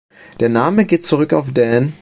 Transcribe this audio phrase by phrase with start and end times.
[0.39, 1.89] Der Name geht zurück auf dän.